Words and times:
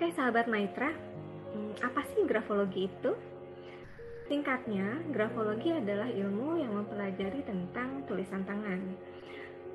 Oke, 0.00 0.16
sahabat 0.16 0.48
Maitra, 0.48 0.96
hmm, 1.52 1.84
apa 1.84 2.00
sih 2.16 2.24
grafologi 2.24 2.88
itu? 2.88 3.12
Singkatnya, 4.32 4.96
grafologi 5.12 5.76
adalah 5.76 6.08
ilmu 6.08 6.56
yang 6.56 6.72
mempelajari 6.72 7.44
tentang 7.44 8.08
tulisan 8.08 8.40
tangan. 8.48 8.80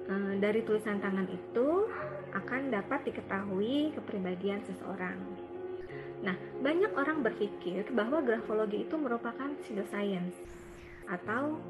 Eh, 0.10 0.34
dari 0.42 0.66
tulisan 0.66 0.98
tangan 0.98 1.30
itu 1.30 1.86
akan 2.34 2.74
dapat 2.74 3.06
diketahui 3.06 3.94
kepribadian 3.94 4.66
seseorang. 4.66 5.22
Nah, 6.26 6.34
banyak 6.58 6.90
orang 6.98 7.22
berpikir 7.22 7.86
bahwa 7.94 8.18
grafologi 8.26 8.82
itu 8.82 8.98
merupakan 8.98 9.54
pseudoscience 9.62 10.34
atau 11.06 11.62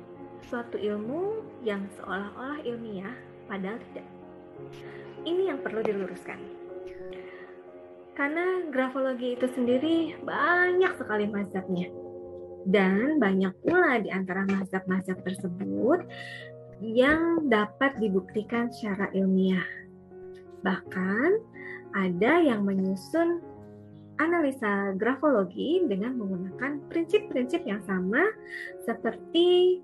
suatu 0.47 0.79
ilmu 0.79 1.43
yang 1.59 1.83
seolah-olah 1.99 2.63
ilmiah, 2.63 3.19
padahal 3.51 3.83
tidak. 3.91 4.07
Ini 5.27 5.51
yang 5.51 5.59
perlu 5.59 5.83
diluruskan. 5.83 6.64
Karena 8.15 8.63
grafologi 8.71 9.35
itu 9.35 9.47
sendiri 9.51 10.15
banyak 10.23 10.95
sekali 10.95 11.27
mazhabnya. 11.27 11.91
Dan 12.65 13.21
banyak 13.21 13.53
pula 13.61 14.01
di 14.01 14.09
antara 14.09 14.47
mazhab-mazhab 14.49 15.21
tersebut 15.21 16.07
yang 16.81 17.45
dapat 17.51 17.93
dibuktikan 18.01 18.71
secara 18.71 19.11
ilmiah. 19.13 19.67
Bahkan 20.63 21.29
ada 21.93 22.33
yang 22.41 22.65
menyusun 22.65 23.43
analisa 24.19 24.95
grafologi 24.95 25.83
dengan 25.85 26.15
menggunakan 26.15 26.79
prinsip-prinsip 26.87 27.67
yang 27.67 27.83
sama 27.83 28.23
seperti 28.87 29.83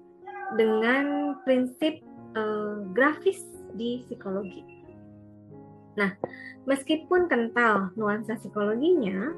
dengan 0.55 1.36
prinsip 1.44 2.00
uh, 2.36 2.84
grafis 2.95 3.44
di 3.75 4.03
psikologi. 4.08 4.81
Nah, 6.00 6.16
meskipun 6.64 7.28
kental 7.28 7.92
nuansa 8.00 8.39
psikologinya, 8.39 9.36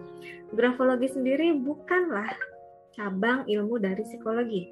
grafologi 0.53 1.09
sendiri 1.09 1.57
bukanlah 1.57 2.29
cabang 2.93 3.47
ilmu 3.49 3.81
dari 3.81 4.05
psikologi. 4.05 4.69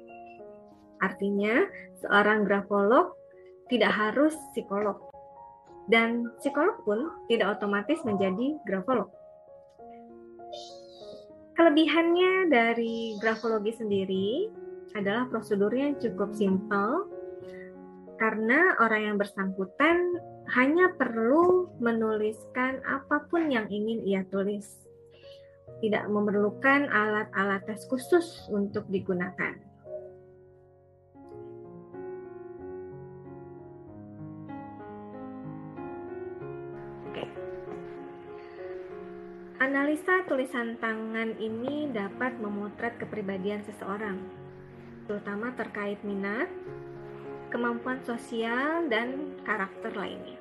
Artinya, 1.02 1.66
seorang 1.98 2.46
grafolog 2.46 3.18
tidak 3.66 3.90
harus 3.90 4.34
psikolog. 4.54 5.10
Dan 5.90 6.30
psikolog 6.38 6.78
pun 6.86 7.10
tidak 7.26 7.58
otomatis 7.58 7.98
menjadi 8.06 8.54
grafolog. 8.62 9.10
Kelebihannya 11.58 12.48
dari 12.48 13.18
grafologi 13.18 13.74
sendiri 13.74 14.48
adalah 14.94 15.26
prosedurnya 15.28 15.98
cukup 15.98 16.32
simpel 16.32 17.10
karena 18.16 18.78
orang 18.78 19.12
yang 19.12 19.16
bersangkutan 19.18 20.16
hanya 20.50 20.90
perlu 20.98 21.70
menuliskan 21.78 22.82
apa 22.82 23.30
pun 23.30 23.46
yang 23.46 23.70
ingin 23.70 24.02
ia 24.02 24.26
tulis. 24.26 24.66
Tidak 25.78 26.10
memerlukan 26.10 26.90
alat-alat 26.90 27.62
tes 27.66 27.86
khusus 27.86 28.50
untuk 28.50 28.86
digunakan. 28.90 29.72
Analisa 39.62 40.26
tulisan 40.26 40.74
tangan 40.82 41.38
ini 41.38 41.86
dapat 41.94 42.34
memotret 42.42 42.98
kepribadian 42.98 43.62
seseorang, 43.62 44.18
terutama 45.06 45.54
terkait 45.54 46.02
minat, 46.02 46.50
kemampuan 47.52 48.00
sosial, 48.02 48.88
dan 48.88 49.36
karakter 49.44 49.92
lainnya. 49.92 50.40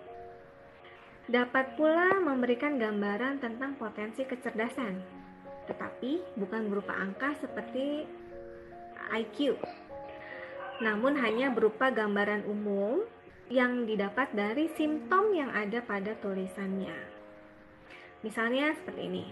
Dapat 1.27 1.75
pula 1.75 2.17
memberikan 2.23 2.79
gambaran 2.79 3.43
tentang 3.43 3.75
potensi 3.75 4.23
kecerdasan, 4.23 5.03
tetapi 5.67 6.39
bukan 6.39 6.71
berupa 6.71 6.95
angka 6.95 7.35
seperti 7.37 8.07
IQ, 9.11 9.59
namun 10.81 11.13
hanya 11.19 11.53
berupa 11.53 11.93
gambaran 11.93 12.47
umum 12.49 13.05
yang 13.51 13.83
didapat 13.83 14.31
dari 14.33 14.71
simptom 14.73 15.35
yang 15.35 15.51
ada 15.51 15.83
pada 15.83 16.17
tulisannya. 16.17 16.95
Misalnya 18.25 18.73
seperti 18.73 19.01
ini. 19.05 19.25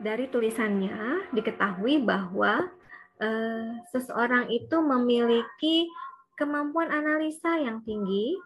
Dari 0.00 0.32
tulisannya 0.32 1.28
diketahui 1.36 2.00
bahwa 2.00 2.72
uh, 3.20 3.68
seseorang 3.92 4.48
itu 4.48 4.80
memiliki 4.80 5.92
kemampuan 6.40 6.88
analisa 6.88 7.60
yang 7.60 7.84
tinggi 7.84 8.40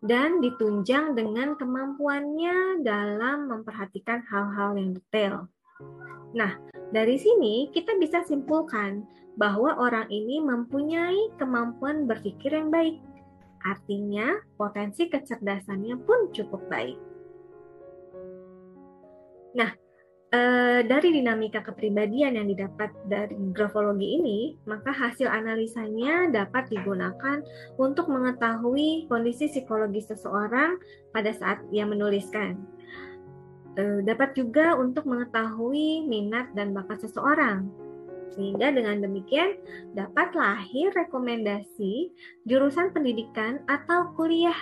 dan 0.00 0.38
ditunjang 0.38 1.18
dengan 1.18 1.58
kemampuannya 1.58 2.86
dalam 2.86 3.50
memperhatikan 3.50 4.22
hal-hal 4.30 4.78
yang 4.78 4.94
detail. 4.94 5.50
Nah, 6.30 6.56
dari 6.94 7.18
sini 7.18 7.68
kita 7.74 7.98
bisa 7.98 8.22
simpulkan 8.22 9.04
bahwa 9.34 9.74
orang 9.76 10.06
ini 10.08 10.38
mempunyai 10.38 11.34
kemampuan 11.36 12.06
berpikir 12.06 12.54
yang 12.54 12.70
baik. 12.70 13.02
Artinya, 13.60 14.40
potensi 14.56 15.10
kecerdasannya 15.10 16.00
pun 16.06 16.32
cukup 16.32 16.64
baik. 16.70 16.96
Nah, 19.58 19.74
e, 20.30 20.40
dari 20.86 21.08
dinamika 21.10 21.60
kepribadian 21.62 22.38
yang 22.38 22.46
didapat 22.46 22.90
dari 23.10 23.34
grafologi 23.50 24.18
ini, 24.18 24.40
maka 24.64 24.94
hasil 24.94 25.26
analisanya 25.26 26.30
dapat 26.30 26.70
digunakan 26.70 27.42
untuk 27.76 28.06
mengetahui 28.06 29.10
kondisi 29.10 29.50
psikologis 29.50 30.10
seseorang 30.10 30.78
pada 31.10 31.34
saat 31.34 31.58
ia 31.74 31.82
menuliskan. 31.84 32.56
E, 33.74 34.06
dapat 34.06 34.34
juga 34.38 34.78
untuk 34.78 35.06
mengetahui 35.06 36.06
minat 36.06 36.50
dan 36.54 36.74
bakat 36.74 37.02
seseorang. 37.02 37.66
Sehingga 38.30 38.70
dengan 38.70 39.02
demikian 39.02 39.58
dapat 39.98 40.30
lahir 40.38 40.94
rekomendasi 40.94 42.14
jurusan 42.46 42.94
pendidikan 42.94 43.58
atau 43.66 44.14
kuliah 44.14 44.54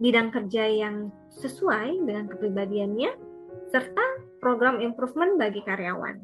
bidang 0.00 0.32
kerja 0.32 0.64
yang 0.64 1.12
sesuai 1.28 2.04
dengan 2.08 2.28
kepribadiannya 2.28 3.35
serta 3.70 4.06
program 4.38 4.78
improvement 4.78 5.38
bagi 5.40 5.62
karyawan. 5.66 6.22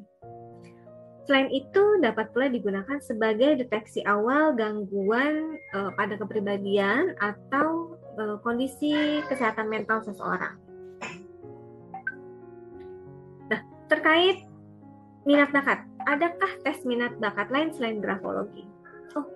Selain 1.22 1.47
itu, 1.54 2.03
dapat 2.03 2.34
pula 2.34 2.50
digunakan 2.50 2.98
sebagai 2.98 3.62
deteksi 3.62 4.03
awal 4.03 4.58
gangguan 4.58 5.54
uh, 5.70 5.94
pada 5.94 6.19
kepribadian 6.19 7.14
atau 7.22 7.94
uh, 8.19 8.36
kondisi 8.42 9.22
kesehatan 9.31 9.70
mental 9.70 10.02
seseorang. 10.02 10.58
Nah, 13.47 13.60
terkait 13.86 14.42
minat 15.22 15.54
bakat, 15.54 15.86
adakah 16.10 16.52
tes 16.66 16.82
minat 16.82 17.14
bakat 17.22 17.47
lain 17.54 17.70
selain 17.70 18.02
grafologi? 18.02 18.66
Oh, 19.14 19.26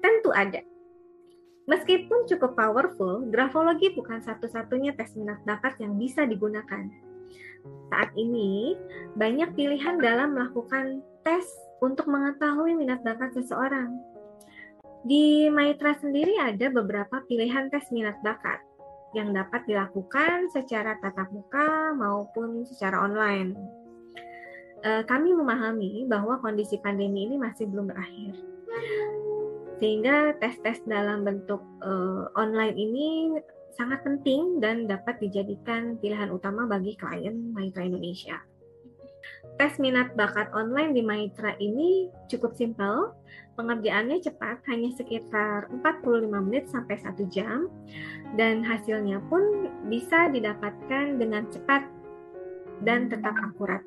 tentu 0.00 0.32
ada. 0.32 0.64
Meskipun 1.68 2.24
cukup 2.24 2.56
powerful, 2.56 3.28
grafologi 3.28 3.92
bukan 3.92 4.24
satu-satunya 4.24 4.96
tes 4.96 5.12
minat 5.20 5.44
bakat 5.44 5.76
yang 5.76 6.00
bisa 6.00 6.24
digunakan. 6.24 6.88
Saat 7.92 8.16
ini, 8.16 8.72
banyak 9.12 9.52
pilihan 9.52 10.00
dalam 10.00 10.32
melakukan 10.32 11.04
tes 11.28 11.44
untuk 11.84 12.08
mengetahui 12.08 12.72
minat 12.72 13.04
bakat 13.04 13.36
seseorang. 13.36 14.00
Di 15.04 15.52
Maitra 15.52 15.92
sendiri 16.00 16.40
ada 16.40 16.72
beberapa 16.72 17.20
pilihan 17.28 17.68
tes 17.68 17.84
minat 17.92 18.16
bakat 18.24 18.64
yang 19.12 19.36
dapat 19.36 19.60
dilakukan 19.68 20.48
secara 20.48 20.96
tatap 21.04 21.28
muka 21.36 21.92
maupun 21.92 22.64
secara 22.64 23.04
online. 23.04 23.52
Eh, 24.88 25.04
kami 25.04 25.36
memahami 25.36 26.08
bahwa 26.08 26.40
kondisi 26.40 26.80
pandemi 26.80 27.28
ini 27.28 27.36
masih 27.36 27.68
belum 27.68 27.92
berakhir 27.92 28.32
sehingga 29.78 30.34
tes-tes 30.42 30.82
dalam 30.86 31.22
bentuk 31.22 31.62
uh, 31.82 32.26
online 32.34 32.74
ini 32.74 33.08
sangat 33.78 34.02
penting 34.02 34.58
dan 34.58 34.90
dapat 34.90 35.22
dijadikan 35.22 35.94
pilihan 36.02 36.34
utama 36.34 36.66
bagi 36.66 36.98
klien 36.98 37.54
Maitra 37.54 37.86
Indonesia. 37.86 38.42
Tes 39.58 39.78
minat 39.82 40.14
bakat 40.14 40.50
online 40.54 40.94
di 40.94 41.02
Maitra 41.02 41.54
ini 41.58 42.10
cukup 42.30 42.54
simpel, 42.54 43.14
pengerjaannya 43.58 44.22
cepat, 44.22 44.62
hanya 44.70 44.90
sekitar 44.94 45.66
45 45.82 46.46
menit 46.46 46.70
sampai 46.70 46.94
1 46.98 47.26
jam, 47.26 47.66
dan 48.38 48.62
hasilnya 48.62 49.18
pun 49.26 49.70
bisa 49.90 50.30
didapatkan 50.30 51.18
dengan 51.18 51.46
cepat 51.50 51.86
dan 52.86 53.10
tetap 53.10 53.34
akurat. 53.42 53.82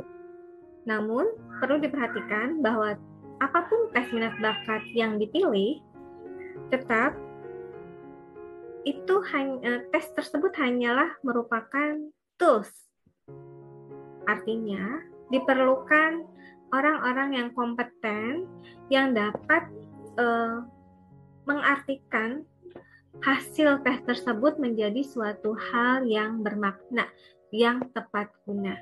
Namun, 0.83 1.31
perlu 1.63 1.79
diperhatikan 1.79 2.59
bahwa 2.59 2.99
apa 3.41 3.65
pun 3.65 3.89
tes 3.89 4.05
minat 4.13 4.37
bakat 4.37 4.85
yang 4.93 5.17
dipilih, 5.17 5.81
tetap 6.69 7.17
itu 8.85 9.15
hanya 9.33 9.57
eh, 9.65 9.81
tes 9.89 10.05
tersebut 10.13 10.53
hanyalah 10.61 11.17
merupakan 11.25 11.97
tools. 12.37 12.69
Artinya, 14.29 15.01
diperlukan 15.33 16.25
orang-orang 16.69 17.29
yang 17.35 17.49
kompeten 17.57 18.45
yang 18.93 19.11
dapat 19.11 19.67
uh, 20.15 20.63
mengartikan 21.43 22.45
hasil 23.25 23.83
tes 23.83 23.99
tersebut 24.07 24.55
menjadi 24.61 25.03
suatu 25.03 25.57
hal 25.57 26.07
yang 26.07 26.45
bermakna 26.45 27.09
yang 27.51 27.83
tepat 27.91 28.31
guna. 28.47 28.77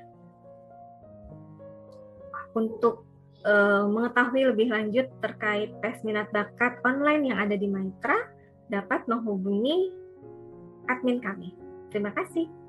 Untuk 2.54 3.09
uh, 3.46 3.88
mengetahui 3.88 4.52
lebih 4.52 4.68
lanjut 4.72 5.06
terkait 5.24 5.72
tes 5.80 5.96
minat 6.04 6.28
bakat 6.34 6.76
online 6.84 7.32
yang 7.32 7.38
ada 7.40 7.56
di 7.56 7.66
Maitra, 7.68 8.16
dapat 8.68 9.04
menghubungi 9.08 9.92
admin 10.90 11.22
kami. 11.22 11.54
Terima 11.90 12.14
kasih. 12.14 12.59